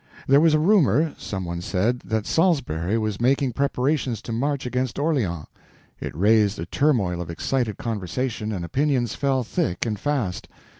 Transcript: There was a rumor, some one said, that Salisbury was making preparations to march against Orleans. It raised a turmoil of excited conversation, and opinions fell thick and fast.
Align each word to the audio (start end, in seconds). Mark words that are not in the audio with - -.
There 0.25 0.41
was 0.41 0.55
a 0.55 0.59
rumor, 0.59 1.13
some 1.19 1.45
one 1.45 1.61
said, 1.61 1.99
that 2.05 2.25
Salisbury 2.25 2.97
was 2.97 3.21
making 3.21 3.53
preparations 3.53 4.19
to 4.23 4.31
march 4.31 4.65
against 4.65 4.97
Orleans. 4.97 5.45
It 5.99 6.15
raised 6.17 6.57
a 6.57 6.65
turmoil 6.65 7.21
of 7.21 7.29
excited 7.29 7.77
conversation, 7.77 8.51
and 8.51 8.65
opinions 8.65 9.13
fell 9.13 9.43
thick 9.43 9.85
and 9.85 9.99
fast. 9.99 10.47